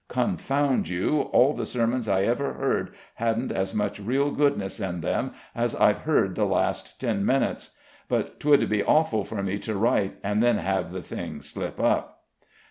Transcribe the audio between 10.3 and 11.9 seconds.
then have the thing slip